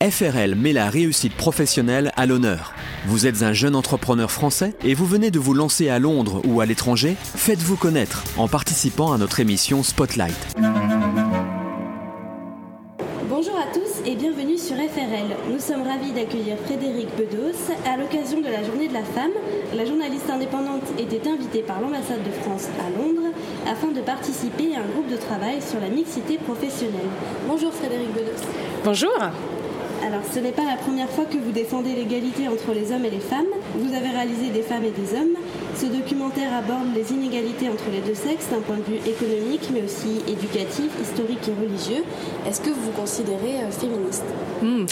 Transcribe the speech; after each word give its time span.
FRL 0.00 0.54
met 0.54 0.72
la 0.72 0.90
réussite 0.90 1.34
professionnelle 1.34 2.12
à 2.14 2.24
l'honneur. 2.24 2.72
Vous 3.08 3.26
êtes 3.26 3.42
un 3.42 3.52
jeune 3.52 3.74
entrepreneur 3.74 4.30
français 4.30 4.74
et 4.84 4.94
vous 4.94 5.06
venez 5.06 5.32
de 5.32 5.40
vous 5.40 5.54
lancer 5.54 5.88
à 5.88 5.98
Londres 5.98 6.40
ou 6.44 6.60
à 6.60 6.66
l'étranger? 6.66 7.16
Faites-vous 7.34 7.74
connaître 7.74 8.22
en 8.36 8.46
participant 8.46 9.12
à 9.12 9.18
notre 9.18 9.40
émission 9.40 9.82
Spotlight. 9.82 10.36
Bonjour 13.28 13.56
à 13.56 13.74
tous 13.74 14.06
et 14.06 14.14
bienvenue 14.14 14.56
sur 14.56 14.76
FRL. 14.76 15.34
Nous 15.50 15.58
sommes 15.58 15.82
ravis 15.82 16.12
d'accueillir 16.12 16.58
Frédéric 16.64 17.08
Bedos. 17.16 17.58
À 17.84 17.96
l'occasion 17.96 18.40
de 18.40 18.46
la 18.46 18.62
Journée 18.62 18.86
de 18.86 18.94
la 18.94 19.02
femme, 19.02 19.32
la 19.74 19.84
journaliste 19.84 20.30
indépendante 20.30 20.84
était 20.96 21.28
invitée 21.28 21.62
par 21.62 21.80
l'ambassade 21.80 22.22
de 22.22 22.30
France 22.44 22.68
à 22.78 22.88
Londres 22.96 23.34
afin 23.66 23.88
de 23.88 24.00
participer 24.00 24.76
à 24.76 24.78
un 24.78 24.86
groupe 24.86 25.10
de 25.10 25.16
travail 25.16 25.60
sur 25.60 25.80
la 25.80 25.88
mixité 25.88 26.38
professionnelle. 26.38 27.10
Bonjour 27.48 27.72
Frédéric 27.72 28.14
Bedos. 28.14 28.46
Bonjour. 28.84 29.18
Alors, 30.08 30.22
ce 30.32 30.38
n'est 30.38 30.52
pas 30.52 30.64
la 30.64 30.76
première 30.76 31.10
fois 31.10 31.26
que 31.26 31.36
vous 31.36 31.52
défendez 31.52 31.94
l'égalité 31.94 32.48
entre 32.48 32.72
les 32.72 32.92
hommes 32.92 33.04
et 33.04 33.10
les 33.10 33.20
femmes. 33.20 33.52
Vous 33.74 33.92
avez 33.92 34.08
réalisé 34.08 34.48
Des 34.48 34.62
femmes 34.62 34.84
et 34.84 34.90
des 34.90 35.12
hommes. 35.14 35.36
Ce 35.80 35.86
documentaire 35.86 36.52
aborde 36.54 36.88
les 36.92 37.12
inégalités 37.12 37.68
entre 37.68 37.84
les 37.92 38.00
deux 38.00 38.16
sexes 38.16 38.48
d'un 38.50 38.60
point 38.60 38.78
de 38.78 38.82
vue 38.82 38.98
économique, 39.08 39.68
mais 39.72 39.82
aussi 39.84 40.24
éducatif, 40.26 40.90
historique 41.00 41.38
et 41.46 41.64
religieux. 41.64 42.04
Est-ce 42.48 42.60
que 42.60 42.70
vous 42.70 42.82
vous 42.86 43.00
considérez 43.00 43.62
euh, 43.62 43.70
féministe? 43.70 44.24
Hmm. 44.60 44.86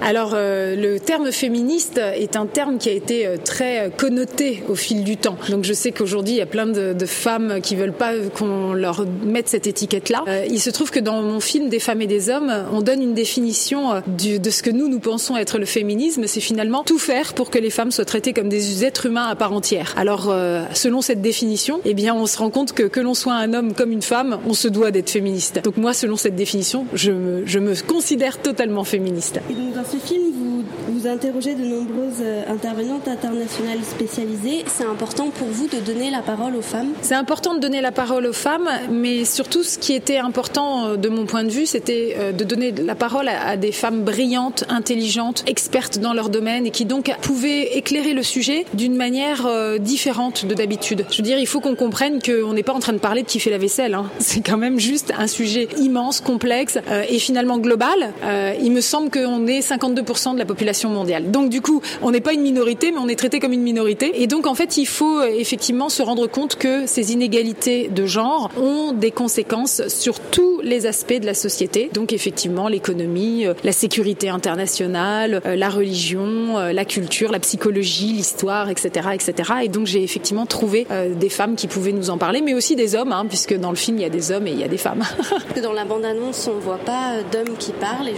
Alors, 0.00 0.34
euh, 0.34 0.76
le 0.76 1.00
terme 1.00 1.32
féministe 1.32 1.98
est 1.98 2.36
un 2.36 2.46
terme 2.46 2.78
qui 2.78 2.88
a 2.88 2.92
été 2.92 3.26
euh, 3.26 3.36
très 3.36 3.90
connoté 3.96 4.62
au 4.68 4.76
fil 4.76 5.02
du 5.02 5.16
temps. 5.16 5.36
Donc, 5.48 5.64
je 5.64 5.72
sais 5.72 5.90
qu'aujourd'hui, 5.90 6.34
il 6.34 6.38
y 6.38 6.42
a 6.42 6.46
plein 6.46 6.66
de, 6.66 6.94
femmes 7.06 7.60
qui 7.60 7.74
veulent 7.74 7.92
pas 7.92 8.12
qu'on 8.36 8.74
leur 8.74 9.06
mette 9.24 9.48
cette 9.48 9.66
étiquette-là. 9.66 10.24
il 10.48 10.60
se 10.60 10.70
trouve 10.70 10.90
que 10.90 11.00
dans 11.00 11.22
mon 11.22 11.40
film 11.40 11.68
Des 11.68 11.80
femmes 11.80 12.02
et 12.02 12.06
des 12.06 12.28
hommes, 12.28 12.52
on 12.72 12.82
donne 12.82 13.02
une 13.02 13.14
définition 13.14 14.02
de 14.06 14.50
ce 14.50 14.62
que 14.62 14.70
nous, 14.70 14.88
nous 14.88 15.00
pensons 15.00 15.36
être 15.36 15.58
le 15.58 15.64
féminisme, 15.64 16.26
c'est 16.26 16.40
finalement 16.40 16.84
tout 16.84 16.98
faire 16.98 17.32
pour 17.32 17.50
que 17.50 17.58
les 17.58 17.70
femmes 17.70 17.90
soient 17.90 18.04
traitées 18.04 18.34
comme 18.34 18.48
des 18.48 18.84
êtres 18.84 19.06
humains 19.06 19.26
à 19.26 19.34
part 19.34 19.52
entière. 19.52 19.94
Alors, 19.96 20.27
euh, 20.30 20.64
selon 20.74 21.00
cette 21.00 21.20
définition, 21.20 21.80
eh 21.84 21.94
bien, 21.94 22.14
on 22.14 22.26
se 22.26 22.38
rend 22.38 22.50
compte 22.50 22.72
que 22.72 22.84
que 22.84 23.00
l'on 23.00 23.14
soit 23.14 23.34
un 23.34 23.54
homme 23.54 23.74
comme 23.74 23.92
une 23.92 24.02
femme, 24.02 24.38
on 24.46 24.54
se 24.54 24.68
doit 24.68 24.90
d'être 24.90 25.10
féministe. 25.10 25.60
Donc 25.64 25.76
moi, 25.76 25.92
selon 25.92 26.16
cette 26.16 26.36
définition, 26.36 26.86
je 26.94 27.12
me, 27.12 27.46
je 27.46 27.58
me 27.58 27.74
considère 27.86 28.38
totalement 28.40 28.84
féministe. 28.84 29.40
Et 29.50 29.54
donc, 29.54 29.74
dans 29.74 29.84
ce 29.84 29.96
film, 29.96 30.22
vous, 30.34 30.64
vous 30.88 31.06
interrogez 31.06 31.54
de 31.54 31.64
nombreuses 31.64 32.22
euh, 32.22 32.42
intervenantes 32.48 33.08
internationales 33.08 33.80
spécialisées. 33.82 34.64
C'est 34.66 34.84
important 34.84 35.30
pour 35.30 35.48
vous 35.48 35.66
de 35.66 35.80
donner 35.80 36.10
la 36.10 36.22
parole 36.22 36.56
aux 36.56 36.62
femmes? 36.62 36.92
C'est 37.02 37.14
important 37.14 37.54
de 37.54 37.60
donner 37.60 37.80
la 37.80 37.92
parole 37.92 38.26
aux 38.26 38.32
femmes, 38.32 38.68
mais 38.90 39.24
surtout, 39.24 39.62
ce 39.62 39.78
qui 39.78 39.92
était 39.92 40.18
important 40.18 40.86
euh, 40.86 40.96
de 40.96 41.08
mon 41.08 41.26
point 41.26 41.44
de 41.44 41.50
vue, 41.50 41.66
c'était 41.66 42.16
de 42.32 42.44
donner 42.44 42.72
la 42.72 42.94
parole 42.94 43.28
à 43.28 43.56
des 43.56 43.72
femmes 43.72 44.02
brillantes 44.02 44.64
intelligentes, 44.68 45.44
expertes 45.46 45.98
dans 45.98 46.12
leur 46.12 46.28
domaine 46.28 46.66
et 46.66 46.70
qui 46.70 46.84
donc 46.84 47.12
pouvaient 47.22 47.76
éclairer 47.76 48.12
le 48.12 48.22
sujet 48.22 48.64
d'une 48.74 48.96
manière 48.96 49.46
euh, 49.46 49.78
de 50.18 50.54
d'habitude. 50.54 51.06
Je 51.10 51.18
veux 51.18 51.22
dire, 51.22 51.38
il 51.38 51.46
faut 51.46 51.60
qu'on 51.60 51.76
comprenne 51.76 52.20
qu'on 52.20 52.52
n'est 52.52 52.62
pas 52.62 52.72
en 52.72 52.80
train 52.80 52.92
de 52.92 52.98
parler 52.98 53.22
de 53.22 53.26
qui 53.28 53.38
fait 53.38 53.50
la 53.50 53.58
vaisselle. 53.58 53.94
Hein. 53.94 54.10
C'est 54.18 54.40
quand 54.40 54.56
même 54.56 54.80
juste 54.80 55.12
un 55.16 55.26
sujet 55.26 55.68
immense, 55.78 56.20
complexe 56.20 56.78
euh, 56.90 57.04
et 57.08 57.18
finalement 57.18 57.58
global. 57.58 58.12
Euh, 58.24 58.54
il 58.60 58.72
me 58.72 58.80
semble 58.80 59.10
qu'on 59.10 59.46
est 59.46 59.60
52% 59.60 60.34
de 60.34 60.38
la 60.38 60.44
population 60.44 60.90
mondiale. 60.90 61.30
Donc 61.30 61.50
du 61.50 61.60
coup, 61.60 61.80
on 62.02 62.10
n'est 62.10 62.20
pas 62.20 62.32
une 62.32 62.42
minorité, 62.42 62.90
mais 62.90 62.98
on 62.98 63.08
est 63.08 63.18
traité 63.18 63.38
comme 63.38 63.52
une 63.52 63.62
minorité. 63.62 64.22
Et 64.22 64.26
donc 64.26 64.46
en 64.46 64.54
fait, 64.54 64.76
il 64.76 64.86
faut 64.86 65.22
effectivement 65.22 65.88
se 65.88 66.02
rendre 66.02 66.26
compte 66.26 66.56
que 66.56 66.86
ces 66.86 67.12
inégalités 67.12 67.88
de 67.88 68.06
genre 68.06 68.50
ont 68.60 68.92
des 68.92 69.10
conséquences 69.10 69.86
sur 69.88 70.18
tous 70.18 70.60
les 70.62 70.86
aspects 70.86 71.20
de 71.20 71.26
la 71.26 71.34
société. 71.34 71.90
Donc 71.94 72.12
effectivement, 72.12 72.68
l'économie, 72.68 73.46
la 73.62 73.72
sécurité 73.72 74.28
internationale, 74.28 75.42
euh, 75.46 75.56
la 75.56 75.68
religion, 75.68 76.58
euh, 76.58 76.72
la 76.72 76.84
culture, 76.84 77.30
la 77.30 77.40
psychologie, 77.40 78.12
l'histoire, 78.12 78.70
etc., 78.70 79.08
etc. 79.14 79.52
Et 79.64 79.68
donc 79.68 79.86
j'ai 79.86 80.02
effectivement 80.08 80.46
trouvé 80.46 80.86
euh, 80.90 81.14
des 81.14 81.28
femmes 81.28 81.54
qui 81.54 81.68
pouvaient 81.68 81.92
nous 81.92 82.08
en 82.08 82.16
parler, 82.16 82.40
mais 82.40 82.54
aussi 82.54 82.76
des 82.76 82.94
hommes, 82.94 83.12
hein, 83.12 83.26
puisque 83.28 83.54
dans 83.54 83.68
le 83.68 83.76
film 83.76 83.98
il 83.98 84.02
y 84.02 84.06
a 84.06 84.10
des 84.10 84.32
hommes 84.32 84.46
et 84.46 84.52
il 84.52 84.58
y 84.58 84.64
a 84.64 84.68
des 84.68 84.78
femmes. 84.78 85.02
dans 85.62 85.74
la 85.74 85.84
bande-annonce, 85.84 86.48
on 86.50 86.56
ne 86.56 86.60
voit 86.60 86.78
pas 86.78 87.22
d'hommes 87.30 87.56
qui 87.58 87.72
parlent, 87.72 88.08
et 88.08 88.14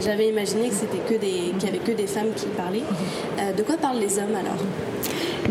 j'avais 0.00 0.28
imaginé 0.28 0.68
que 0.68 0.74
c'était 0.74 1.02
que 1.08 1.20
des, 1.20 1.52
qu'il 1.58 1.64
y 1.64 1.68
avait 1.68 1.78
que 1.78 1.92
des 1.92 2.06
femmes 2.06 2.32
qui 2.36 2.46
parlaient. 2.46 2.84
de 3.56 3.62
quoi 3.62 3.76
parlent 3.78 3.98
les 3.98 4.18
hommes 4.18 4.36
alors? 4.38 4.58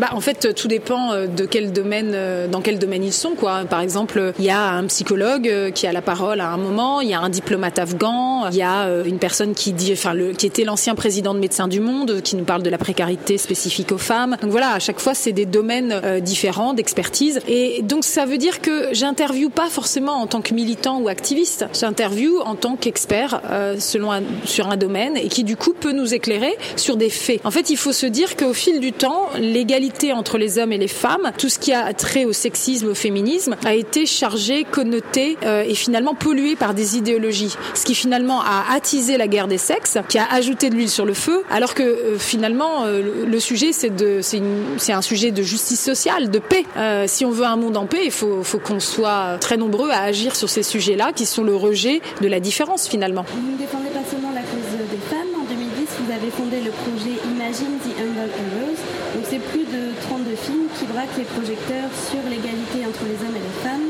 Bah, 0.00 0.08
en 0.12 0.20
fait, 0.20 0.54
tout 0.54 0.66
dépend 0.66 1.12
euh, 1.12 1.26
de 1.26 1.44
quel 1.44 1.72
domaine, 1.72 2.12
euh, 2.14 2.48
dans 2.48 2.62
quel 2.62 2.78
domaine 2.78 3.04
ils 3.04 3.12
sont. 3.12 3.32
Quoi. 3.32 3.64
Par 3.68 3.82
exemple, 3.82 4.32
il 4.38 4.44
y 4.46 4.50
a 4.50 4.70
un 4.70 4.86
psychologue 4.86 5.46
euh, 5.46 5.70
qui 5.70 5.86
a 5.86 5.92
la 5.92 6.00
parole 6.00 6.40
à 6.40 6.48
un 6.48 6.56
moment, 6.56 7.02
il 7.02 7.10
y 7.10 7.12
a 7.12 7.20
un 7.20 7.28
diplomate 7.28 7.78
afghan, 7.78 8.48
il 8.48 8.56
y 8.56 8.62
a 8.62 8.88
une 9.04 9.18
personne 9.18 9.52
qui 9.52 9.72
dit, 9.72 9.92
enfin, 9.92 10.14
le, 10.14 10.32
qui 10.32 10.46
était 10.46 10.64
l'ancien 10.64 10.94
président 10.94 11.34
de 11.34 11.38
Médecins 11.38 11.68
du 11.68 11.80
Monde, 11.80 12.22
qui 12.22 12.36
nous 12.36 12.44
parle 12.44 12.62
de 12.62 12.70
la 12.70 12.78
précarité 12.78 13.36
spécifique 13.36 13.92
aux 13.92 13.98
femmes. 13.98 14.38
Donc 14.40 14.50
voilà, 14.50 14.72
à 14.72 14.78
chaque 14.78 15.00
fois, 15.00 15.12
c'est 15.12 15.32
des 15.32 15.44
domaines 15.44 16.00
différents 16.20 16.72
d'expertise. 16.72 17.40
Et 17.46 17.82
donc, 17.82 18.04
ça 18.04 18.24
veut 18.24 18.38
dire 18.38 18.62
que 18.62 18.88
j'interviewe 18.92 19.50
pas 19.50 19.68
forcément 19.68 20.14
en 20.14 20.26
tant 20.26 20.40
que 20.40 20.54
militant 20.54 20.98
ou 21.00 21.08
activiste. 21.08 21.66
J'interviewe 21.78 22.40
en 22.44 22.54
tant 22.54 22.76
qu'expert 22.76 23.42
selon 23.78 24.12
sur 24.46 24.68
un 24.68 24.76
domaine 24.78 25.18
et 25.18 25.28
qui, 25.28 25.44
du 25.44 25.56
coup, 25.56 25.74
peut 25.78 25.92
nous 25.92 26.14
éclairer 26.14 26.56
sur 26.76 26.96
des 26.96 27.10
faits. 27.10 27.40
En 27.44 27.50
fait, 27.50 27.68
il 27.68 27.76
faut 27.76 27.92
se 27.92 28.06
dire 28.06 28.36
qu'au 28.36 28.54
fil 28.54 28.80
du 28.80 28.92
temps, 28.92 29.28
l'égalité 29.38 29.89
entre 30.12 30.38
les 30.38 30.58
hommes 30.58 30.72
et 30.72 30.78
les 30.78 30.88
femmes, 30.88 31.32
tout 31.38 31.48
ce 31.48 31.58
qui 31.58 31.72
a 31.72 31.92
trait 31.92 32.24
au 32.24 32.32
sexisme, 32.32 32.88
au 32.88 32.94
féminisme, 32.94 33.56
a 33.64 33.74
été 33.74 34.06
chargé, 34.06 34.64
connoté 34.64 35.36
euh, 35.44 35.62
et 35.66 35.74
finalement 35.74 36.14
pollué 36.14 36.56
par 36.56 36.74
des 36.74 36.96
idéologies. 36.96 37.54
Ce 37.74 37.84
qui 37.84 37.94
finalement 37.94 38.40
a 38.40 38.72
attisé 38.74 39.16
la 39.16 39.28
guerre 39.28 39.48
des 39.48 39.58
sexes, 39.58 39.98
qui 40.08 40.18
a 40.18 40.26
ajouté 40.32 40.70
de 40.70 40.74
l'huile 40.74 40.90
sur 40.90 41.04
le 41.04 41.14
feu, 41.14 41.42
alors 41.50 41.74
que 41.74 41.82
euh, 41.82 42.18
finalement 42.18 42.84
euh, 42.84 43.26
le 43.26 43.40
sujet 43.40 43.72
c'est 43.72 43.90
de 43.90 44.20
c'est 44.22 44.92
un 44.92 45.02
sujet 45.02 45.30
de 45.30 45.42
justice 45.42 45.80
sociale, 45.80 46.30
de 46.30 46.38
paix. 46.38 46.64
si 47.06 47.24
on 47.24 47.30
veut 47.30 47.44
un 47.44 47.56
monde 47.56 47.76
en 47.76 47.86
paix, 47.86 48.02
il 48.04 48.10
faut, 48.10 48.42
qu'on 48.64 48.80
soit 48.80 49.38
très 49.40 49.56
nombreux 49.56 49.90
à 49.90 50.00
agir 50.00 50.36
sur 50.36 50.48
ces 50.48 50.62
sujets-là, 50.62 51.12
qui 51.12 51.26
sont 51.26 51.44
le 51.44 51.56
rejet 51.56 52.00
de 52.20 52.28
la 52.28 52.40
différence 52.40 52.88
finalement 52.88 53.24
ne 53.50 53.56
défendez 53.58 53.90
pas 53.90 54.04
seulement 54.08 54.30
la 54.30 54.42
cause 54.42 54.70
des 54.90 55.02
femmes. 55.10 55.34
En 55.34 55.44
2010, 55.44 55.88
vous 56.00 56.12
avez 56.12 56.30
fondé 56.30 56.60
le 56.60 56.70
projet 56.70 57.18
Imagine 57.24 57.78
the 57.82 57.92
Humble 57.98 58.30
Heroes. 58.30 58.80
Donc 59.14 59.24
c'est 59.28 59.42
plus 59.42 59.64
de 59.66 59.92
32 60.08 60.36
films 60.36 60.68
qui 60.78 60.84
braquent 60.86 61.09
projecteurs 61.24 61.90
sur 61.92 62.22
l'égalité 62.28 62.86
entre 62.86 63.04
les 63.04 63.18
hommes 63.20 63.36
et 63.36 63.44
les 63.44 63.58
femmes, 63.60 63.88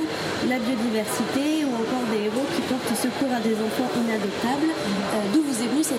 la 0.49 0.59
biodiversité 0.59 1.65
ou 1.65 1.73
encore 1.75 2.05
des 2.11 2.27
héros 2.27 2.47
qui 2.55 2.63
portent 2.67 2.95
secours 2.97 3.31
à 3.31 3.41
des 3.41 3.55
enfants 3.55 3.91
inadoptables. 3.95 4.73
Euh, 4.73 5.17
d'où 5.33 5.43
vous 5.43 5.59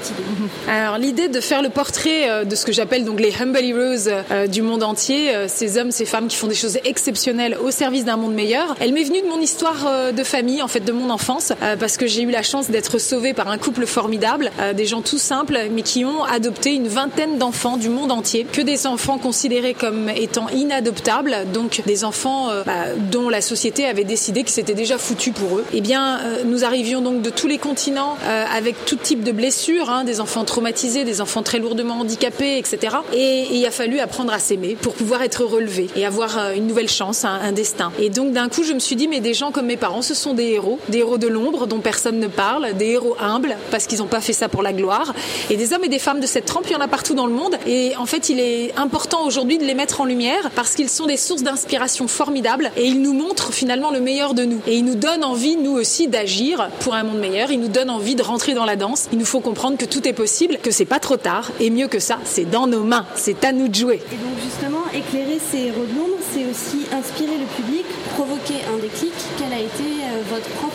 Alors 0.70 0.98
l'idée 0.98 1.28
de 1.28 1.40
faire 1.40 1.62
le 1.62 1.70
portrait 1.70 2.30
euh, 2.30 2.44
de 2.44 2.56
ce 2.56 2.66
que 2.66 2.72
j'appelle 2.72 3.06
donc 3.06 3.20
les 3.20 3.34
humble 3.42 3.60
heroes 3.60 4.08
euh, 4.08 4.48
du 4.48 4.62
monde 4.62 4.84
entier, 4.84 5.32
ces 5.48 5.78
hommes, 5.78 5.92
ces 5.92 6.06
femmes 6.06 6.28
qui 6.28 6.38
font 6.38 6.48
des 6.48 6.56
choses 6.56 6.78
exceptionnelles 6.86 7.58
au 7.64 7.72
service 7.72 8.06
d'un 8.06 8.18
monde 8.18 8.34
meilleur, 8.34 8.76
elle 8.80 8.94
m'est 8.94 9.04
venue 9.04 9.22
de 9.22 9.28
mon 9.28 9.40
histoire 9.40 10.12
de 10.14 10.24
famille, 10.24 10.62
en 10.62 10.68
fait 10.68 10.82
de 10.82 10.92
mon 10.92 11.10
enfance, 11.10 11.54
parce 11.80 11.98
que 11.98 12.08
j'ai 12.08 12.24
eu 12.24 12.32
la 12.32 12.44
chance 12.44 12.70
d'être 12.70 12.98
sauvée 12.98 13.34
par 13.34 13.50
un 13.50 13.58
couple 13.58 13.86
formidable, 13.86 14.52
des 14.76 14.86
gens 14.86 15.02
tout 15.02 15.18
simples, 15.18 15.58
mais 15.72 15.82
qui 15.82 16.06
ont 16.06 16.24
adopté 16.24 16.74
une 16.74 16.88
vingtaine 16.88 17.38
d'enfants 17.38 17.78
du 17.78 17.90
monde 17.90 18.12
entier, 18.12 18.46
que 18.52 18.62
des 18.62 18.88
enfants 18.88 19.18
considérés 19.18 19.74
comme 19.74 20.10
étant 20.10 20.50
inadoptables, 20.50 21.36
donc 21.54 21.82
des 21.86 22.04
enfants 22.04 22.50
bah, 22.66 22.94
dont 23.12 23.30
la 23.30 23.42
société 23.42 23.86
avait 23.86 24.04
décidé 24.04 24.44
que 24.44 24.52
c'était 24.52 24.74
déjà 24.74 24.98
foutu 24.98 25.32
pour 25.32 25.58
eux. 25.58 25.66
Eh 25.74 25.82
bien, 25.82 26.20
nous 26.46 26.64
arrivions 26.64 27.02
donc 27.02 27.22
de 27.22 27.30
tous 27.30 27.48
les 27.48 27.58
continents 27.58 28.18
avec 28.54 28.86
tout 28.86 28.96
type 28.96 29.24
de 29.24 29.32
blessures, 29.32 29.91
des 30.06 30.22
enfants 30.22 30.46
traumatisés, 30.46 31.04
des 31.04 31.22
enfants 31.22 31.44
très 31.44 31.60
lourdement 31.60 31.96
handicapés, 32.00 32.58
etc. 32.58 32.98
Et, 33.14 33.48
il 33.52 33.66
a 33.66 33.72
fallu 33.72 34.00
apprendre 34.00 34.34
à 34.34 34.40
s'aimer 34.40 34.76
pour 34.82 34.94
pouvoir 34.94 35.22
être 35.22 35.44
relevé 35.44 35.88
et 35.96 36.06
avoir 36.06 36.38
euh, 36.38 36.54
une 36.54 36.66
nouvelle 36.66 36.90
chance, 36.90 37.26
un, 37.26 37.52
destin. 37.52 37.92
Et 38.00 38.10
donc 38.10 38.32
d'un 38.32 38.50
coup, 38.50 38.64
je 38.64 38.74
me 38.74 38.80
suis 38.80 38.96
dit, 38.96 39.08
mais 39.08 39.20
des 39.20 39.34
gens 39.34 39.52
comme 39.52 39.66
mes 39.66 39.78
parents, 39.78 40.02
ce 40.02 40.14
sont 40.14 40.34
des 40.34 40.46
héros, 40.46 40.80
des 40.90 41.00
héros 41.00 41.18
de 41.18 41.28
l'ombre 41.28 41.68
dont 41.68 41.80
personne 41.80 42.20
ne 42.20 42.28
parle, 42.28 42.74
des 42.74 42.92
héros 42.92 43.16
humbles 43.20 43.58
parce 43.70 43.88
qu'ils 43.88 44.00
n'ont 44.00 44.08
pas 44.08 44.22
fait 44.22 44.34
ça 44.34 44.48
pour 44.48 44.64
la 44.64 44.74
gloire. 44.74 45.14
Et 45.50 45.58
des 45.58 45.74
hommes 45.74 45.84
et 45.84 45.90
des 45.90 46.00
femmes 46.00 46.22
de 46.22 46.26
cette 46.26 46.46
trempe, 46.46 46.66
il 46.68 46.72
y 46.72 46.76
en 46.76 46.82
a 46.82 46.88
partout 46.88 47.14
dans 47.14 47.28
le 47.28 47.34
monde. 47.34 47.58
Et 47.68 47.94
en 47.98 48.06
fait, 48.06 48.30
il 48.30 48.40
est 48.40 48.74
important 48.78 49.26
aujourd'hui 49.26 49.58
de 49.58 49.66
les 49.66 49.74
mettre 49.74 50.02
en 50.02 50.06
lumière 50.06 50.50
parce 50.56 50.76
qu'ils 50.76 50.90
sont 50.90 51.08
des 51.08 51.18
sources 51.18 51.44
d'inspiration 51.44 52.08
formidables 52.08 52.72
et 52.78 52.86
ils 52.86 53.02
nous 53.02 53.14
montrent 53.14 53.52
finalement 53.54 53.92
le 53.92 54.00
meilleur 54.00 54.34
de 54.34 54.46
nous. 54.46 54.62
Et 54.68 54.78
ils 54.78 54.86
nous 54.86 54.96
donnent 54.96 55.26
envie, 55.26 55.58
nous 55.58 55.74
aussi, 55.74 56.08
d'agir 56.08 56.70
pour 56.80 56.96
un 56.96 57.04
monde 57.04 57.20
meilleur. 57.20 57.52
Ils 57.52 57.60
nous 57.60 57.68
donnent 57.68 57.90
envie 57.90 58.16
de 58.16 58.24
rentrer 58.24 58.54
dans 58.54 58.66
la 58.66 58.76
danse 58.76 59.02
il 59.12 59.18
nous 59.18 59.26
faut 59.26 59.40
comprendre 59.40 59.78
que 59.82 59.86
tout 59.86 60.08
est 60.08 60.14
possible, 60.14 60.60
que 60.62 60.70
c'est 60.70 60.86
pas 60.86 61.00
trop 61.00 61.18
tard, 61.18 61.50
et 61.60 61.72
mieux 61.72 61.88
que 61.88 61.98
ça, 61.98 62.20
c'est 62.24 62.46
dans 62.46 62.68
nos 62.68 62.84
mains, 62.84 63.08
c'est 63.16 63.44
à 63.44 63.52
nous 63.52 63.68
de 63.68 63.74
jouer. 63.74 64.00
Et 64.14 64.16
donc 64.16 64.38
justement, 64.44 64.84
éclairer 64.94 65.40
ces 65.40 65.58
héros 65.58 65.86
de 65.90 65.98
l'ombre, 65.98 66.22
c'est 66.32 66.46
aussi 66.46 66.86
inspirer 66.94 67.38
le 67.40 67.48
public, 67.56 67.86
provoquer 68.14 68.62
un 68.72 68.78
déclic. 68.78 69.12
Quelle 69.40 69.54
a 69.54 69.60
été 69.60 70.06
euh, 70.06 70.22
votre 70.30 70.48
propre 70.60 70.71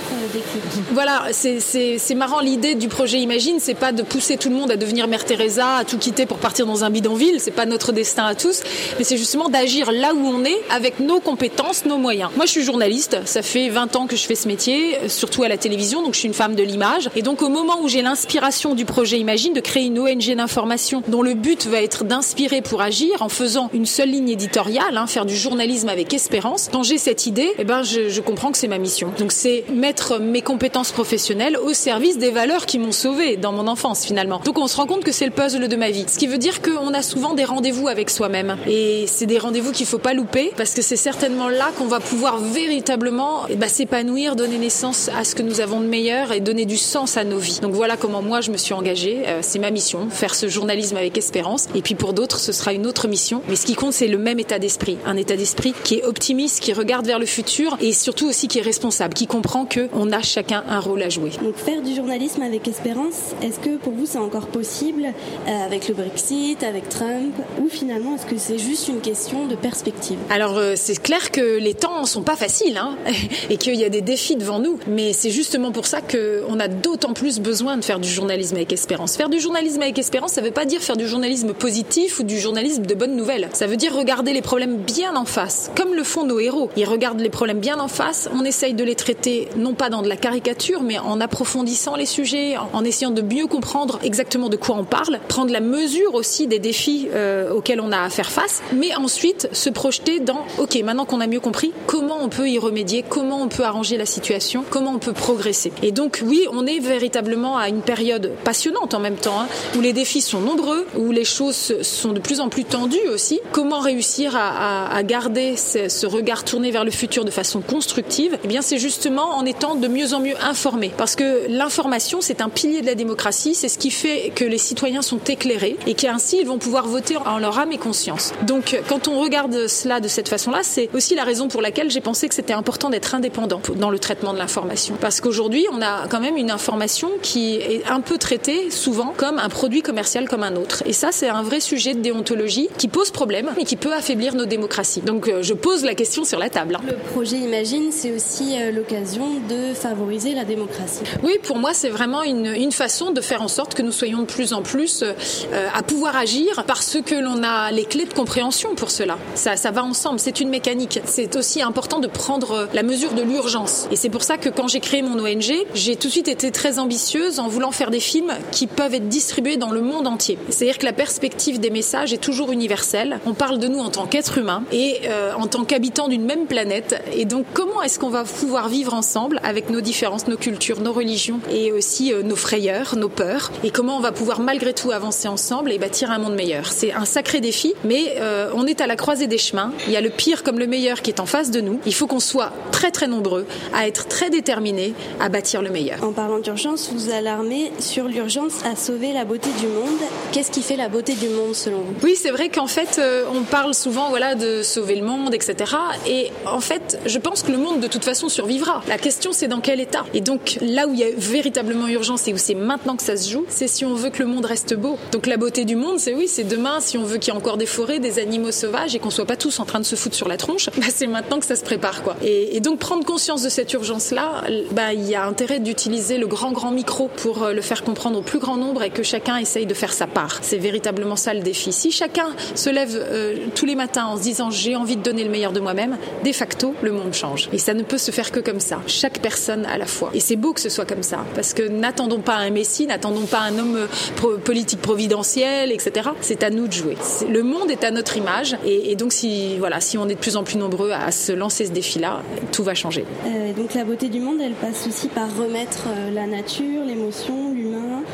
Voilà, 0.92 1.24
c'est 1.32 2.14
marrant. 2.14 2.40
L'idée 2.40 2.74
du 2.74 2.88
projet 2.88 3.18
Imagine, 3.18 3.56
c'est 3.60 3.74
pas 3.74 3.92
de 3.92 4.02
pousser 4.02 4.36
tout 4.36 4.48
le 4.48 4.56
monde 4.56 4.70
à 4.70 4.76
devenir 4.76 5.08
Mère 5.08 5.24
Teresa, 5.24 5.76
à 5.76 5.84
tout 5.84 5.98
quitter 5.98 6.26
pour 6.26 6.38
partir 6.38 6.66
dans 6.66 6.84
un 6.84 6.90
bidonville. 6.90 7.40
C'est 7.40 7.50
pas 7.50 7.66
notre 7.66 7.92
destin 7.92 8.26
à 8.26 8.34
tous, 8.34 8.62
mais 8.98 9.04
c'est 9.04 9.16
justement 9.16 9.48
d'agir 9.48 9.90
là 9.92 10.14
où 10.14 10.26
on 10.26 10.44
est 10.44 10.58
avec 10.70 11.00
nos 11.00 11.20
compétences, 11.20 11.84
nos 11.84 11.98
moyens. 11.98 12.30
Moi, 12.36 12.46
je 12.46 12.50
suis 12.50 12.62
journaliste. 12.62 13.18
Ça 13.24 13.42
fait 13.42 13.68
20 13.68 13.96
ans 13.96 14.06
que 14.06 14.16
je 14.16 14.24
fais 14.26 14.34
ce 14.34 14.48
métier, 14.48 14.98
surtout 15.08 15.42
à 15.42 15.48
la 15.48 15.56
télévision. 15.56 16.02
Donc, 16.02 16.14
je 16.14 16.20
suis 16.20 16.28
une 16.28 16.34
femme 16.34 16.54
de 16.54 16.62
l'image. 16.62 17.08
Et 17.16 17.22
donc, 17.22 17.42
au 17.42 17.48
moment 17.48 17.80
où 17.82 17.88
j'ai 17.88 18.02
l'inspiration 18.02 18.74
du 18.74 18.84
projet 18.84 19.18
Imagine 19.18 19.52
de 19.52 19.60
créer 19.60 19.86
une 19.86 19.98
ONG 19.98 20.34
d'information 20.34 21.02
dont 21.08 21.22
le 21.22 21.34
but 21.34 21.66
va 21.66 21.80
être 21.82 22.04
d'inspirer 22.04 22.60
pour 22.60 22.82
agir 22.82 23.22
en 23.22 23.28
faisant 23.28 23.70
une 23.72 23.86
seule 23.86 24.10
ligne 24.10 24.28
éditoriale, 24.28 24.96
hein, 24.96 25.06
faire 25.06 25.26
du 25.26 25.36
journalisme 25.36 25.88
avec 25.88 26.12
espérance. 26.12 26.68
Quand 26.72 26.82
j'ai 26.82 26.98
cette 26.98 27.26
idée, 27.26 27.52
eh 27.58 27.64
ben, 27.64 27.82
je, 27.82 28.08
je 28.08 28.20
comprends 28.20 28.52
que 28.52 28.58
c'est 28.58 28.68
ma 28.68 28.78
mission. 28.78 29.12
Donc, 29.18 29.32
c'est 29.32 29.64
mettre 29.72 30.18
mes 30.30 30.42
compétences 30.42 30.92
professionnelles 30.92 31.56
au 31.56 31.72
service 31.72 32.18
des 32.18 32.30
valeurs 32.30 32.66
qui 32.66 32.78
m'ont 32.78 32.92
sauvé 32.92 33.36
dans 33.36 33.52
mon 33.52 33.66
enfance 33.66 34.04
finalement. 34.04 34.40
Donc, 34.44 34.58
on 34.58 34.66
se 34.66 34.76
rend 34.76 34.86
compte 34.86 35.04
que 35.04 35.12
c'est 35.12 35.26
le 35.26 35.30
puzzle 35.30 35.68
de 35.68 35.76
ma 35.76 35.90
vie. 35.90 36.04
Ce 36.08 36.18
qui 36.18 36.26
veut 36.26 36.38
dire 36.38 36.62
qu'on 36.62 36.92
a 36.94 37.02
souvent 37.02 37.34
des 37.34 37.44
rendez-vous 37.44 37.88
avec 37.88 38.10
soi-même. 38.10 38.56
Et 38.66 39.06
c'est 39.06 39.26
des 39.26 39.38
rendez-vous 39.38 39.72
qu'il 39.72 39.86
faut 39.86 39.98
pas 39.98 40.14
louper 40.14 40.52
parce 40.56 40.74
que 40.74 40.82
c'est 40.82 40.96
certainement 40.96 41.48
là 41.48 41.70
qu'on 41.78 41.86
va 41.86 42.00
pouvoir 42.00 42.38
véritablement 42.38 43.42
ben, 43.56 43.68
s'épanouir, 43.68 44.36
donner 44.36 44.58
naissance 44.58 45.10
à 45.16 45.24
ce 45.24 45.34
que 45.34 45.42
nous 45.42 45.60
avons 45.60 45.80
de 45.80 45.86
meilleur 45.86 46.32
et 46.32 46.40
donner 46.40 46.66
du 46.66 46.76
sens 46.76 47.16
à 47.16 47.24
nos 47.24 47.38
vies. 47.38 47.60
Donc 47.60 47.72
voilà 47.72 47.96
comment 47.96 48.22
moi 48.22 48.40
je 48.40 48.50
me 48.50 48.56
suis 48.56 48.74
engagée. 48.74 49.22
Euh, 49.26 49.40
c'est 49.42 49.58
ma 49.58 49.70
mission, 49.70 50.08
faire 50.10 50.34
ce 50.34 50.48
journalisme 50.48 50.96
avec 50.96 51.16
espérance. 51.16 51.68
Et 51.74 51.82
puis 51.82 51.94
pour 51.94 52.12
d'autres, 52.12 52.38
ce 52.38 52.52
sera 52.52 52.72
une 52.72 52.86
autre 52.86 53.08
mission. 53.08 53.42
Mais 53.48 53.56
ce 53.56 53.66
qui 53.66 53.74
compte, 53.74 53.92
c'est 53.92 54.08
le 54.08 54.18
même 54.18 54.38
état 54.38 54.58
d'esprit. 54.58 54.98
Un 55.06 55.16
état 55.16 55.36
d'esprit 55.36 55.74
qui 55.84 55.96
est 55.96 56.04
optimiste, 56.04 56.60
qui 56.60 56.72
regarde 56.72 57.06
vers 57.06 57.18
le 57.18 57.26
futur 57.26 57.76
et 57.80 57.92
surtout 57.92 58.28
aussi 58.28 58.48
qui 58.48 58.58
est 58.58 58.62
responsable, 58.62 59.14
qui 59.14 59.26
comprend 59.26 59.64
qu'on 60.06 60.12
a 60.12 60.22
chacun 60.22 60.64
un 60.68 60.80
rôle 60.80 61.02
à 61.02 61.08
jouer. 61.08 61.30
Donc 61.42 61.56
faire 61.56 61.82
du 61.82 61.94
journalisme 61.94 62.42
avec 62.42 62.66
espérance, 62.68 63.34
est-ce 63.42 63.58
que 63.58 63.76
pour 63.76 63.92
vous 63.92 64.06
c'est 64.06 64.18
encore 64.18 64.46
possible 64.46 65.04
euh, 65.04 65.64
avec 65.64 65.88
le 65.88 65.94
Brexit, 65.94 66.62
avec 66.62 66.88
Trump, 66.88 67.34
ou 67.60 67.68
finalement 67.68 68.16
est-ce 68.16 68.26
que 68.26 68.38
c'est 68.38 68.58
juste 68.58 68.88
une 68.88 69.00
question 69.00 69.46
de 69.46 69.54
perspective? 69.54 70.18
Alors 70.30 70.56
euh, 70.56 70.74
c'est 70.76 71.00
clair 71.00 71.30
que 71.30 71.58
les 71.58 71.74
temps 71.74 72.04
sont 72.04 72.22
pas 72.22 72.36
faciles 72.36 72.76
hein, 72.76 72.96
et 73.50 73.56
qu'il 73.56 73.74
y 73.74 73.84
a 73.84 73.88
des 73.88 74.00
défis 74.00 74.36
devant 74.36 74.58
nous, 74.58 74.78
mais 74.86 75.12
c'est 75.12 75.30
justement 75.30 75.72
pour 75.72 75.86
ça 75.86 76.00
qu'on 76.00 76.60
a 76.60 76.68
d'autant 76.68 77.12
plus 77.12 77.40
besoin 77.40 77.76
de 77.76 77.84
faire 77.84 77.98
du 77.98 78.08
journalisme 78.08 78.56
avec 78.56 78.72
espérance. 78.72 79.16
Faire 79.16 79.28
du 79.28 79.40
journalisme 79.40 79.82
avec 79.82 79.98
espérance, 79.98 80.32
ça 80.32 80.40
veut 80.42 80.50
pas 80.50 80.64
dire 80.64 80.80
faire 80.80 80.96
du 80.96 81.08
journalisme 81.08 81.52
positif 81.52 82.20
ou 82.20 82.22
du 82.22 82.38
journalisme 82.38 82.84
de 82.86 82.94
bonnes 82.94 83.16
nouvelles. 83.16 83.48
Ça 83.52 83.66
veut 83.66 83.76
dire 83.76 83.94
regarder 83.94 84.32
les 84.32 84.42
problèmes 84.42 84.76
bien 84.78 85.16
en 85.16 85.24
face, 85.24 85.70
comme 85.76 85.94
le 85.94 86.04
font 86.04 86.24
nos 86.24 86.40
héros. 86.40 86.70
Ils 86.76 86.84
regardent 86.84 87.20
les 87.20 87.30
problèmes 87.30 87.60
bien 87.60 87.78
en 87.78 87.88
face, 87.88 88.28
on 88.32 88.44
essaye 88.44 88.74
de 88.74 88.84
les 88.84 88.94
traiter 88.94 89.48
non 89.56 89.74
pas 89.74 89.90
dans 89.90 89.95
de 90.02 90.08
la 90.08 90.16
caricature, 90.16 90.82
mais 90.82 90.98
en 90.98 91.20
approfondissant 91.20 91.96
les 91.96 92.06
sujets, 92.06 92.56
en 92.72 92.84
essayant 92.84 93.10
de 93.10 93.22
mieux 93.22 93.46
comprendre 93.46 93.98
exactement 94.02 94.48
de 94.48 94.56
quoi 94.56 94.76
on 94.76 94.84
parle, 94.84 95.20
prendre 95.28 95.52
la 95.52 95.60
mesure 95.60 96.14
aussi 96.14 96.46
des 96.46 96.58
défis 96.58 97.08
euh, 97.14 97.50
auxquels 97.50 97.80
on 97.80 97.92
a 97.92 98.00
à 98.00 98.10
faire 98.10 98.30
face, 98.30 98.62
mais 98.72 98.94
ensuite 98.94 99.48
se 99.52 99.70
projeter 99.70 100.20
dans, 100.20 100.44
ok, 100.58 100.76
maintenant 100.84 101.04
qu'on 101.04 101.20
a 101.20 101.26
mieux 101.26 101.40
compris, 101.40 101.72
comment 101.86 102.18
on 102.20 102.28
peut 102.28 102.48
y 102.48 102.58
remédier, 102.58 103.04
comment 103.08 103.42
on 103.42 103.48
peut 103.48 103.64
arranger 103.64 103.96
la 103.96 104.06
situation, 104.06 104.64
comment 104.68 104.92
on 104.92 104.98
peut 104.98 105.12
progresser. 105.12 105.72
Et 105.82 105.92
donc 105.92 106.22
oui, 106.24 106.46
on 106.52 106.66
est 106.66 106.78
véritablement 106.78 107.58
à 107.58 107.68
une 107.68 107.82
période 107.82 108.32
passionnante 108.44 108.94
en 108.94 109.00
même 109.00 109.16
temps, 109.16 109.40
hein, 109.40 109.48
où 109.76 109.80
les 109.80 109.92
défis 109.92 110.20
sont 110.20 110.40
nombreux, 110.40 110.86
où 110.96 111.12
les 111.12 111.24
choses 111.24 111.82
sont 111.82 112.12
de 112.12 112.20
plus 112.20 112.40
en 112.40 112.48
plus 112.48 112.64
tendues 112.64 113.08
aussi. 113.12 113.40
Comment 113.52 113.80
réussir 113.80 114.34
à, 114.36 115.02
garder 115.02 115.56
ce, 115.56 115.88
ce, 115.88 116.06
regard 116.06 116.44
tourné 116.44 116.70
vers 116.70 116.84
le 116.84 116.90
futur 116.90 117.24
de 117.24 117.30
façon 117.30 117.60
constructive? 117.60 118.38
Eh 118.44 118.48
bien, 118.48 118.62
c'est 118.62 118.78
justement 118.78 119.36
en 119.36 119.44
étant 119.44 119.74
de 119.74 119.85
mieux 119.88 120.14
en 120.14 120.20
mieux 120.20 120.36
informés, 120.42 120.92
parce 120.96 121.16
que 121.16 121.46
l'information, 121.48 122.20
c'est 122.20 122.40
un 122.40 122.48
pilier 122.48 122.80
de 122.80 122.86
la 122.86 122.94
démocratie, 122.94 123.54
c'est 123.54 123.68
ce 123.68 123.78
qui 123.78 123.90
fait 123.90 124.32
que 124.34 124.44
les 124.44 124.58
citoyens 124.58 125.02
sont 125.02 125.20
éclairés 125.28 125.76
et 125.86 125.94
qu'ainsi 125.94 126.38
ils 126.40 126.46
vont 126.46 126.58
pouvoir 126.58 126.86
voter 126.86 127.16
en 127.16 127.38
leur 127.38 127.58
âme 127.58 127.72
et 127.72 127.78
conscience. 127.78 128.32
Donc, 128.42 128.80
quand 128.88 129.08
on 129.08 129.20
regarde 129.20 129.66
cela 129.66 130.00
de 130.00 130.08
cette 130.08 130.28
façon-là, 130.28 130.60
c'est 130.62 130.88
aussi 130.94 131.14
la 131.14 131.24
raison 131.24 131.48
pour 131.48 131.62
laquelle 131.62 131.90
j'ai 131.90 132.00
pensé 132.00 132.28
que 132.28 132.34
c'était 132.34 132.52
important 132.52 132.90
d'être 132.90 133.14
indépendant 133.14 133.60
dans 133.76 133.90
le 133.90 133.98
traitement 133.98 134.32
de 134.32 134.38
l'information, 134.38 134.96
parce 135.00 135.20
qu'aujourd'hui, 135.20 135.66
on 135.72 135.82
a 135.82 136.06
quand 136.08 136.20
même 136.20 136.36
une 136.36 136.50
information 136.50 137.10
qui 137.22 137.56
est 137.56 137.84
un 137.88 138.00
peu 138.00 138.18
traitée 138.18 138.70
souvent 138.70 139.14
comme 139.16 139.38
un 139.38 139.48
produit 139.48 139.82
commercial 139.82 140.28
comme 140.28 140.42
un 140.42 140.56
autre. 140.56 140.82
Et 140.86 140.92
ça, 140.92 141.08
c'est 141.12 141.28
un 141.28 141.42
vrai 141.42 141.60
sujet 141.60 141.94
de 141.94 142.00
déontologie 142.00 142.68
qui 142.78 142.88
pose 142.88 143.10
problème 143.10 143.50
et 143.58 143.64
qui 143.64 143.76
peut 143.76 143.92
affaiblir 143.92 144.34
nos 144.34 144.46
démocraties. 144.46 145.00
Donc, 145.00 145.30
je 145.40 145.54
pose 145.54 145.84
la 145.84 145.94
question 145.94 146.24
sur 146.24 146.38
la 146.38 146.50
table. 146.50 146.78
Le 146.86 146.94
projet 147.12 147.36
Imagine, 147.36 147.92
c'est 147.92 148.12
aussi 148.12 148.56
l'occasion 148.72 149.26
de 149.48 149.74
favoriser 149.76 150.34
la 150.34 150.44
démocratie. 150.44 151.04
Oui, 151.22 151.38
pour 151.42 151.58
moi, 151.58 151.72
c'est 151.72 151.88
vraiment 151.88 152.22
une, 152.22 152.46
une, 152.46 152.72
façon 152.72 153.10
de 153.10 153.20
faire 153.20 153.42
en 153.42 153.48
sorte 153.48 153.74
que 153.74 153.82
nous 153.82 153.92
soyons 153.92 154.20
de 154.20 154.24
plus 154.26 154.52
en 154.52 154.62
plus 154.62 155.02
euh, 155.02 155.68
à 155.74 155.82
pouvoir 155.82 156.16
agir 156.16 156.64
parce 156.66 156.98
que 157.04 157.14
l'on 157.14 157.42
a 157.42 157.70
les 157.70 157.84
clés 157.84 158.04
de 158.06 158.12
compréhension 158.12 158.74
pour 158.74 158.90
cela. 158.90 159.16
Ça, 159.34 159.56
ça 159.56 159.70
va 159.70 159.84
ensemble, 159.84 160.18
c'est 160.18 160.40
une 160.40 160.48
mécanique. 160.48 161.00
C'est 161.04 161.36
aussi 161.36 161.62
important 161.62 162.00
de 162.00 162.08
prendre 162.08 162.68
la 162.74 162.82
mesure 162.82 163.12
de 163.12 163.22
l'urgence. 163.22 163.86
Et 163.90 163.96
c'est 163.96 164.10
pour 164.10 164.22
ça 164.22 164.36
que 164.36 164.48
quand 164.48 164.68
j'ai 164.68 164.80
créé 164.80 165.02
mon 165.02 165.18
ONG, 165.18 165.52
j'ai 165.74 165.96
tout 165.96 166.08
de 166.08 166.12
suite 166.12 166.28
été 166.28 166.50
très 166.50 166.78
ambitieuse 166.78 167.38
en 167.38 167.48
voulant 167.48 167.70
faire 167.70 167.90
des 167.90 168.00
films 168.00 168.32
qui 168.50 168.66
peuvent 168.66 168.94
être 168.94 169.08
distribués 169.08 169.56
dans 169.56 169.70
le 169.70 169.80
monde 169.80 170.06
entier. 170.06 170.38
C'est-à-dire 170.48 170.78
que 170.78 170.84
la 170.84 170.92
perspective 170.92 171.60
des 171.60 171.70
messages 171.70 172.12
est 172.12 172.22
toujours 172.22 172.52
universelle. 172.52 173.20
On 173.26 173.34
parle 173.34 173.58
de 173.58 173.68
nous 173.68 173.78
en 173.78 173.90
tant 173.90 174.06
qu'être 174.06 174.38
humain 174.38 174.64
et 174.72 175.00
euh, 175.04 175.32
en 175.34 175.46
tant 175.46 175.64
qu'habitants 175.64 176.08
d'une 176.08 176.24
même 176.24 176.46
planète. 176.46 177.02
Et 177.14 177.24
donc, 177.24 177.46
comment 177.52 177.82
est-ce 177.82 177.98
qu'on 177.98 178.10
va 178.10 178.24
pouvoir 178.24 178.68
vivre 178.68 178.94
ensemble 178.94 179.40
avec 179.42 179.65
nos 179.70 179.80
différences, 179.80 180.26
nos 180.26 180.36
cultures, 180.36 180.80
nos 180.80 180.92
religions 180.92 181.40
et 181.50 181.72
aussi 181.72 182.12
euh, 182.12 182.22
nos 182.22 182.36
frayeurs, 182.36 182.96
nos 182.96 183.08
peurs 183.08 183.50
et 183.64 183.70
comment 183.70 183.96
on 183.96 184.00
va 184.00 184.12
pouvoir 184.12 184.40
malgré 184.40 184.72
tout 184.72 184.92
avancer 184.92 185.28
ensemble 185.28 185.72
et 185.72 185.78
bâtir 185.78 186.10
un 186.10 186.18
monde 186.18 186.34
meilleur. 186.34 186.72
C'est 186.72 186.92
un 186.92 187.04
sacré 187.04 187.40
défi, 187.40 187.74
mais 187.84 188.16
euh, 188.18 188.50
on 188.54 188.66
est 188.66 188.80
à 188.80 188.86
la 188.86 188.96
croisée 188.96 189.26
des 189.26 189.38
chemins. 189.38 189.72
Il 189.86 189.92
y 189.92 189.96
a 189.96 190.00
le 190.00 190.10
pire 190.10 190.42
comme 190.42 190.58
le 190.58 190.66
meilleur 190.66 191.02
qui 191.02 191.10
est 191.10 191.20
en 191.20 191.26
face 191.26 191.50
de 191.50 191.60
nous. 191.60 191.80
Il 191.86 191.94
faut 191.94 192.06
qu'on 192.06 192.20
soit 192.20 192.52
très 192.72 192.90
très 192.90 193.06
nombreux 193.06 193.46
à 193.74 193.86
être 193.86 194.08
très 194.08 194.30
déterminés 194.30 194.94
à 195.20 195.28
bâtir 195.28 195.62
le 195.62 195.70
meilleur. 195.70 196.02
En 196.02 196.12
parlant 196.12 196.38
d'urgence, 196.38 196.90
vous 196.92 197.10
alarmez 197.10 197.72
sur 197.78 198.04
l'urgence 198.04 198.64
à 198.64 198.76
sauver 198.76 199.12
la 199.12 199.24
beauté 199.24 199.50
du 199.60 199.66
monde. 199.66 199.98
Qu'est-ce 200.32 200.50
qui 200.50 200.62
fait 200.62 200.76
la 200.76 200.88
beauté 200.88 201.14
du 201.14 201.28
monde 201.28 201.54
selon 201.54 201.78
vous? 201.78 201.94
Oui, 202.02 202.16
c'est 202.20 202.30
vrai 202.30 202.48
qu'en 202.48 202.66
fait, 202.66 202.98
euh, 202.98 203.24
on 203.32 203.42
parle 203.42 203.74
souvent 203.74 204.08
voilà 204.10 204.34
de 204.34 204.62
sauver 204.62 204.96
le 204.96 205.04
monde, 205.04 205.34
etc. 205.34 205.72
Et 206.06 206.30
en 206.46 206.60
fait, 206.60 206.98
je 207.06 207.18
pense 207.18 207.42
que 207.42 207.52
le 207.52 207.58
monde 207.58 207.80
de 207.80 207.86
toute 207.86 208.04
façon 208.04 208.28
survivra. 208.28 208.82
La 208.88 208.98
question, 208.98 209.32
c'est 209.32 209.48
dans 209.48 209.55
quel 209.60 209.80
état. 209.80 210.04
Et 210.14 210.20
donc 210.20 210.58
là 210.60 210.86
où 210.86 210.92
il 210.92 211.00
y 211.00 211.04
a 211.04 211.08
véritablement 211.16 211.88
urgence 211.88 212.28
et 212.28 212.32
où 212.32 212.38
c'est 212.38 212.54
maintenant 212.54 212.96
que 212.96 213.02
ça 213.02 213.16
se 213.16 213.30
joue, 213.30 213.44
c'est 213.48 213.68
si 213.68 213.84
on 213.84 213.94
veut 213.94 214.10
que 214.10 214.22
le 214.22 214.28
monde 214.28 214.46
reste 214.46 214.74
beau. 214.74 214.98
Donc 215.12 215.26
la 215.26 215.36
beauté 215.36 215.64
du 215.64 215.76
monde, 215.76 215.98
c'est 215.98 216.14
oui, 216.14 216.28
c'est 216.28 216.44
demain. 216.44 216.80
Si 216.80 216.98
on 216.98 217.04
veut 217.04 217.18
qu'il 217.18 217.32
y 217.32 217.36
ait 217.36 217.38
encore 217.38 217.56
des 217.56 217.66
forêts, 217.66 217.98
des 217.98 218.18
animaux 218.18 218.52
sauvages 218.52 218.94
et 218.94 218.98
qu'on 218.98 219.10
soit 219.10 219.26
pas 219.26 219.36
tous 219.36 219.60
en 219.60 219.64
train 219.64 219.80
de 219.80 219.84
se 219.84 219.96
foutre 219.96 220.16
sur 220.16 220.28
la 220.28 220.36
tronche, 220.36 220.70
bah, 220.76 220.86
c'est 220.90 221.06
maintenant 221.06 221.38
que 221.38 221.46
ça 221.46 221.56
se 221.56 221.64
prépare, 221.64 222.02
quoi. 222.02 222.16
Et, 222.22 222.56
et 222.56 222.60
donc 222.60 222.78
prendre 222.78 223.04
conscience 223.04 223.42
de 223.42 223.48
cette 223.48 223.72
urgence-là, 223.72 224.44
bah, 224.72 224.92
il 224.92 225.08
y 225.08 225.14
a 225.14 225.24
intérêt 225.24 225.60
d'utiliser 225.60 226.18
le 226.18 226.26
grand 226.26 226.52
grand 226.52 226.70
micro 226.70 227.08
pour 227.08 227.42
euh, 227.42 227.52
le 227.52 227.60
faire 227.60 227.84
comprendre 227.84 228.18
au 228.18 228.22
plus 228.22 228.38
grand 228.38 228.56
nombre 228.56 228.82
et 228.82 228.90
que 228.90 229.02
chacun 229.02 229.36
essaye 229.36 229.66
de 229.66 229.74
faire 229.74 229.92
sa 229.92 230.06
part. 230.06 230.38
C'est 230.42 230.58
véritablement 230.58 231.16
ça 231.16 231.34
le 231.34 231.40
défi. 231.40 231.72
Si 231.72 231.90
chacun 231.90 232.28
se 232.54 232.70
lève 232.70 232.94
euh, 232.94 233.36
tous 233.54 233.66
les 233.66 233.74
matins 233.74 234.06
en 234.06 234.16
se 234.16 234.22
disant 234.22 234.50
j'ai 234.50 234.76
envie 234.76 234.96
de 234.96 235.02
donner 235.02 235.24
le 235.24 235.30
meilleur 235.30 235.52
de 235.52 235.60
moi-même, 235.60 235.96
de 236.24 236.32
facto 236.32 236.74
le 236.82 236.92
monde 236.92 237.14
change. 237.14 237.48
Et 237.52 237.58
ça 237.58 237.74
ne 237.74 237.82
peut 237.82 237.98
se 237.98 238.10
faire 238.10 238.30
que 238.30 238.40
comme 238.40 238.60
ça. 238.60 238.80
Chaque 238.86 239.20
personne 239.20 239.45
à 239.48 239.78
la 239.78 239.86
fois. 239.86 240.10
Et 240.14 240.20
c'est 240.20 240.36
beau 240.36 240.52
que 240.52 240.60
ce 240.60 240.68
soit 240.68 240.84
comme 240.84 241.02
ça, 241.02 241.24
parce 241.34 241.54
que 241.54 241.62
n'attendons 241.62 242.20
pas 242.20 242.36
un 242.36 242.50
messie, 242.50 242.86
n'attendons 242.86 243.26
pas 243.26 243.40
un 243.40 243.58
homme 243.58 243.86
pro 244.16 244.36
politique 244.38 244.80
providentiel, 244.80 245.72
etc. 245.72 246.10
C'est 246.20 246.42
à 246.42 246.50
nous 246.50 246.68
de 246.68 246.72
jouer. 246.72 246.96
Le 247.28 247.42
monde 247.42 247.70
est 247.70 247.84
à 247.84 247.90
notre 247.90 248.16
image, 248.16 248.56
et, 248.64 248.92
et, 248.92 248.96
donc 248.96 249.12
si 249.12 249.58
voilà, 249.58 249.80
si 249.80 249.98
on 249.98 250.08
est 250.08 250.14
de 250.14 250.20
plus 250.20 250.36
en 250.36 250.44
plus 250.44 250.58
nombreux 250.58 250.90
à 250.92 251.10
se 251.10 251.32
lancer 251.32 251.66
ce 251.66 251.72
défi-là, 251.72 252.22
tout 252.52 252.62
va 252.62 252.74
changer. 252.74 253.04
Euh, 253.26 253.52
donc 253.52 253.74
la 253.74 253.84
beauté 253.84 254.08
du 254.08 254.20
monde, 254.20 254.40
elle 254.42 254.52
passe 254.52 254.86
aussi 254.86 255.08
par 255.08 255.28
remettre 255.36 255.84
euh, 255.88 256.10
la 256.10 256.26
nature, 256.26 256.84
l'émotion, 256.84 257.54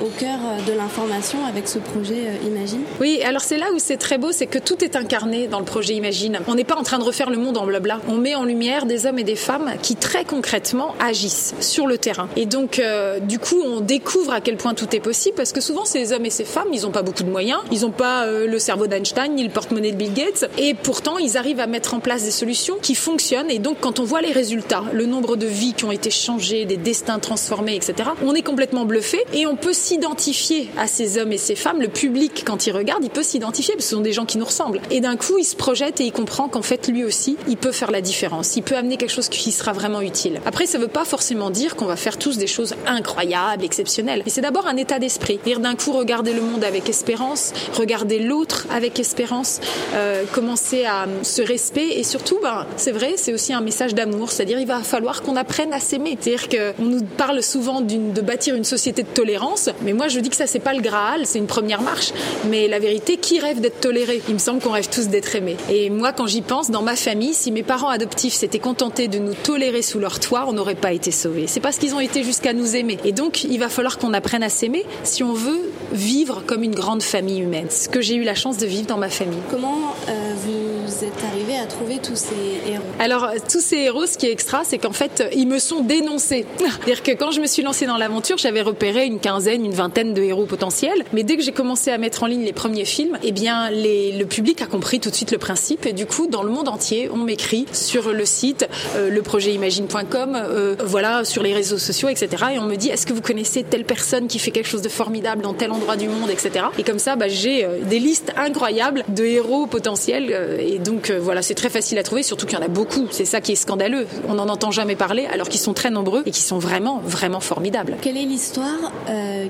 au 0.03 0.09
cœur 0.19 0.39
euh, 0.45 0.71
de 0.71 0.77
l'information 0.77 1.45
avec 1.47 1.69
ce 1.69 1.79
projet 1.79 2.27
euh, 2.27 2.49
Imagine. 2.49 2.83
Oui, 3.01 3.21
alors 3.25 3.43
c'est 3.43 3.59
là 3.59 3.67
où 3.75 3.79
c'est 3.79 3.97
très 3.97 4.19
beau, 4.19 4.33
c'est 4.33 4.47
que 4.47 4.59
tout 4.59 4.83
est 4.85 4.97
incarné 4.97 5.47
dans 5.47 5.59
le 5.59 5.65
projet 5.65 5.95
Imagine. 5.95 6.41
On 6.47 6.55
n'est 6.55 6.65
pas 6.65 6.77
en 6.77 6.83
train 6.83 6.99
de 6.99 7.05
refaire 7.05 7.31
le 7.31 7.37
monde 7.37 7.57
en 7.57 7.67
blabla. 7.67 8.01
On 8.09 8.17
met 8.17 8.35
en 8.35 8.45
lumière 8.45 8.87
des 8.87 9.07
hommes 9.07 9.19
et 9.19 9.25
des 9.25 9.37
femmes 9.37 9.73
qui 9.83 9.97
très 9.97 10.25
concrètement 10.25 10.95
agissent 11.01 11.55
sur 11.61 11.87
le 11.87 11.99
terrain. 11.99 12.29
Et 12.37 12.47
donc, 12.47 12.79
euh, 12.79 13.21
du 13.21 13.39
coup, 13.39 13.61
on 13.65 13.81
découvre 13.81 14.33
à 14.33 14.41
quel 14.41 14.57
point 14.57 14.75
tout 14.75 14.95
est 14.95 15.01
possible 15.01 15.37
parce 15.37 15.53
que 15.53 15.61
souvent, 15.61 15.85
ces 15.85 16.13
hommes 16.13 16.27
et 16.27 16.31
ces 16.31 16.45
femmes, 16.45 16.69
ils 16.73 16.83
n'ont 16.83 16.91
pas 16.91 17.03
beaucoup 17.03 17.23
de 17.23 17.31
moyens, 17.31 17.61
ils 17.71 17.83
n'ont 17.83 17.91
pas 17.91 18.27
le 18.27 18.59
cerveau 18.59 18.87
d'Einstein 18.87 19.35
ni 19.35 19.45
le 19.45 19.51
porte-monnaie 19.51 19.93
de 19.93 19.97
Bill 19.97 20.13
Gates, 20.13 20.49
et 20.59 20.75
pourtant, 20.75 21.19
ils 21.19 21.37
arrivent 21.37 21.61
à 21.61 21.67
mettre 21.67 21.95
en 21.95 22.01
place 22.01 22.25
des 22.25 22.31
solutions 22.31 22.77
qui 22.81 22.95
fonctionnent. 22.95 23.51
Et 23.51 23.59
donc, 23.59 23.79
quand 23.81 24.01
on 24.01 24.05
voit 24.05 24.21
les 24.21 24.33
résultats, 24.33 24.85
le 24.93 25.07
nombre 25.07 25.37
de 25.37 25.47
vies 25.47 25.75
qui 25.75 25.85
ont 25.85 25.93
été 25.93 26.11
changées, 26.11 26.65
des 26.65 26.77
destins 26.77 27.19
transformés, 27.19 27.77
etc., 27.77 28.11
on 28.25 28.35
est 28.35 28.43
complètement 28.43 28.85
bluffé 28.85 29.23
et 29.33 29.47
on 29.47 29.52
on 29.53 29.57
peut 29.57 29.75
s'identifier 29.75 30.71
à 30.79 30.87
ces 30.87 31.19
hommes 31.19 31.31
et 31.31 31.37
ces 31.37 31.57
femmes. 31.57 31.83
Le 31.83 31.89
public, 31.89 32.43
quand 32.47 32.67
il 32.67 32.73
regarde, 32.73 33.05
il 33.05 33.11
peut 33.11 33.23
s'identifier 33.23 33.75
parce 33.75 33.85
que 33.85 33.91
ce 33.91 33.97
sont 33.97 34.03
des 34.03 34.15
gens 34.15 34.25
qui 34.25 34.39
nous 34.39 34.47
ressemblent. 34.47 34.81
Et 34.91 35.03
d'un 35.03 35.17
coup, 35.17 35.37
il 35.37 35.45
se 35.45 35.57
projette 35.57 36.01
et 36.01 36.05
il 36.05 36.13
comprend 36.13 36.49
qu'en 36.49 36.63
fait, 36.63 36.89
lui 36.89 37.05
aussi, 37.05 37.37
il 37.49 37.59
peut 37.59 37.71
faire 37.71 37.91
la 37.91 38.01
différence. 38.01 38.57
Il 38.57 38.63
peut 38.63 38.77
amener 38.77 38.97
quelque 38.97 39.11
chose 39.11 39.29
qui 39.29 39.53
sera 39.53 39.75
vraiment 39.75 40.01
utile. 40.01 40.41
Après, 40.47 40.65
ça 40.65 40.79
ne 40.79 40.85
veut 40.85 40.89
pas 40.89 41.05
forcément 41.05 41.51
dire 41.51 41.77
qu'on 41.77 41.85
va 41.85 41.97
faire 41.97 42.17
tous 42.17 42.39
des 42.39 42.47
choses 42.47 42.75
incroyables, 42.87 43.63
exceptionnelles. 43.63 44.23
Mais 44.25 44.31
c'est 44.31 44.41
d'abord 44.41 44.67
un 44.67 44.77
état 44.79 44.99
d'esprit. 44.99 45.39
Dire 45.45 45.61
d'un 45.61 45.75
coup, 45.75 45.93
regarder 45.93 46.33
le 46.33 46.41
monde 46.41 46.65
avec 46.65 46.89
espérance, 46.89 47.53
regarder 47.75 48.21
l'autre 48.21 48.67
avec 48.71 48.99
espérance, 48.99 49.61
euh, 49.93 50.25
commencer 50.33 50.87
à 50.87 51.07
se 51.25 51.43
respect 51.43 51.99
et 51.99 52.05
surtout, 52.05 52.39
ben, 52.43 52.67
c'est 52.79 52.93
vrai, 52.93 53.15
c'est 53.17 53.35
aussi 53.35 53.53
un 53.53 53.61
message 53.61 53.95
d'amour. 53.95 54.31
C'est-à-dire, 54.31 54.59
il 54.59 54.67
va 54.67 54.81
falloir 54.81 55.21
qu'on 55.21 55.37
apprenne 55.37 55.75
à 55.75 55.81
s'aimer. 55.81 56.17
C'est-à-dire 56.19 56.49
qu'on 56.49 56.85
nous 56.85 57.05
parle 57.05 57.43
souvent 57.43 57.83
de 57.83 58.21
bâtir 58.23 58.55
une 58.55 58.65
société 58.65 59.03
de 59.03 59.09
tolérance, 59.09 59.42
mais 59.83 59.93
moi, 59.93 60.09
je 60.09 60.21
dis 60.21 60.31
que 60.31 60.37
ça, 60.37 60.47
c'est 60.47 60.59
pas 60.59 60.75
le 60.75 60.81
Graal, 60.81 61.27
c'est 61.27 61.39
une 61.39 61.47
première 61.47 61.83
marche. 61.83 62.13
Mais 62.49 62.69
la 62.69 62.79
vérité, 62.79 63.17
qui 63.17 63.41
rêve 63.41 63.61
d'être 63.61 63.81
toléré? 63.81 64.23
Il 64.29 64.35
me 64.35 64.39
semble 64.39 64.61
qu'on 64.61 64.71
rêve 64.71 64.89
tous 64.89 65.09
d'être 65.09 65.35
aimés. 65.35 65.57
Et 65.71 65.91
moi, 65.91 66.13
quand 66.13 66.27
j'y 66.27 66.43
pense, 66.43 66.71
dans 66.71 66.83
ma 66.83 66.97
famille, 66.97 67.35
si 67.35 67.51
mes 67.51 67.63
parents 67.63 67.89
adoptifs 67.89 68.35
s'étaient 68.35 68.59
contentés 68.59 69.09
de 69.09 69.19
nous 69.19 69.35
tolérer 69.35 69.83
sous 69.83 69.99
leur 69.99 70.21
toit, 70.21 70.45
on 70.49 70.53
n'aurait 70.53 70.75
pas 70.75 70.93
été 70.93 71.11
sauvés. 71.11 71.47
C'est 71.47 71.61
parce 71.61 71.79
qu'ils 71.79 71.95
ont 71.95 72.01
été 72.01 72.23
jusqu'à 72.23 72.53
nous 72.53 72.77
aimer. 72.77 72.99
Et 73.05 73.13
donc, 73.13 73.45
il 73.45 73.59
va 73.59 73.69
falloir 73.69 73.99
qu'on 73.99 74.15
apprenne 74.15 74.43
à 74.43 74.49
s'aimer 74.49 74.85
si 75.03 75.23
on 75.23 75.33
veut 75.33 75.71
vivre 75.93 76.43
comme 76.47 76.63
une 76.63 76.75
grande 76.75 77.03
famille 77.03 77.41
humaine. 77.41 77.67
Ce 77.71 77.89
que 77.89 78.01
j'ai 78.01 78.15
eu 78.15 78.25
la 78.25 78.35
chance 78.35 78.59
de 78.59 78.67
vivre 78.67 78.87
dans 78.87 78.99
ma 78.99 79.11
famille. 79.11 79.41
Comment 79.51 79.95
euh, 80.09 80.35
vous 80.45 81.05
êtes 81.05 81.25
arrivé 81.31 81.42
trouver 81.67 81.99
tous 81.99 82.17
ces 82.17 82.71
héros 82.71 82.83
Alors, 82.99 83.29
tous 83.51 83.61
ces 83.61 83.77
héros, 83.77 84.07
ce 84.07 84.19
qui 84.19 84.27
est 84.27 84.33
extra, 84.33 84.63
c'est 84.65 84.79
qu'en 84.79 84.93
fait, 84.93 85.25
ils 85.35 85.47
me 85.47 85.59
sont 85.59 85.83
dénoncés. 85.83 86.47
C'est-à-dire 86.59 87.03
que 87.03 87.13
quand 87.13 87.31
je 87.31 87.41
me 87.41 87.47
suis 87.47 87.63
lancée 87.63 87.87
dans 87.87 87.97
l'aventure, 87.97 88.39
j'avais 88.39 88.63
repéré 88.63 89.07
une 89.07 89.19
quinzaine, 89.19 89.65
une 89.65 89.75
vingtaine 89.75 90.15
de 90.15 90.23
héros 90.23 90.47
potentiels. 90.47 91.05
Mais 91.13 91.23
dès 91.23 91.37
que 91.37 91.43
j'ai 91.43 91.53
commencé 91.53 91.91
à 91.91 91.99
mettre 91.99 92.23
en 92.23 92.27
ligne 92.27 92.45
les 92.45 92.53
premiers 92.53 92.85
films, 92.85 93.19
eh 93.23 93.33
bien, 93.33 93.71
le 93.71 94.25
public 94.25 94.63
a 94.63 94.67
compris 94.67 95.01
tout 95.01 95.11
de 95.11 95.15
suite 95.15 95.33
le 95.33 95.39
principe. 95.39 95.87
Et 95.87 95.93
du 95.93 96.07
coup, 96.07 96.27
dans 96.27 96.43
le 96.43 96.51
monde 96.51 96.69
entier, 96.69 97.09
on 97.13 97.19
m'écrit 97.19 97.67
sur 97.73 98.13
le 98.13 98.25
site, 98.25 98.69
euh, 98.97 99.11
leprojetimagine.com, 99.11 100.37
euh, 100.37 100.77
voilà, 100.85 101.25
sur 101.25 101.43
les 101.43 101.55
réseaux 101.55 101.79
sociaux, 101.79 102.09
etc. 102.09 102.45
Et 102.55 102.59
on 102.59 102.65
me 102.65 102.77
dit, 102.77 102.89
est-ce 102.89 103.07
que 103.07 103.13
vous 103.13 103.23
connaissez 103.23 103.63
telle 103.63 103.85
personne 103.85 104.29
qui 104.29 104.39
fait 104.39 104.51
quelque 104.51 104.69
chose 104.69 104.83
de 104.83 104.89
formidable 104.89 105.43
dans 105.43 105.55
tel 105.55 105.73
endroit 105.73 105.97
du 105.97 106.09
monde, 106.09 106.31
etc. 106.31 106.67
Et 106.79 106.83
comme 106.83 106.99
ça, 106.99 107.17
bah, 107.17 107.29
j'ai 107.29 107.65
euh, 107.65 107.79
des 107.83 107.99
listes 107.99 108.33
incroyables 108.37 109.05
de 109.09 109.25
héros 109.25 109.67
potentiels. 109.67 110.31
Euh, 110.31 110.59
et 110.59 110.79
donc, 110.79 111.11
euh, 111.11 111.19
voilà, 111.21 111.43
c'est 111.43 111.52
très 111.55 111.71
facile 111.71 111.99
à 111.99 112.03
trouver, 112.03 112.23
surtout 112.23 112.47
qu'il 112.47 112.59
y 112.59 112.61
en 112.61 112.65
a 112.65 112.69
beaucoup. 112.69 113.07
C'est 113.11 113.25
ça 113.25 113.41
qui 113.41 113.53
est 113.53 113.57
scandaleux. 113.57 114.07
On 114.29 114.35
n'en 114.35 114.49
entend 114.49 114.71
jamais 114.71 114.97
parler, 114.97 115.27
alors 115.27 115.49
qu'ils 115.49 115.61
sont 115.61 115.75
très 115.75 115.91
nombreux 115.91 116.23
et 116.27 116.31
qui 116.31 116.43
sont 116.43 116.59
vraiment, 116.59 117.01
vraiment 117.05 117.41
formidables. 117.41 117.97
Quelle 118.01 118.17
est 118.17 118.27
l'histoire 118.27 118.93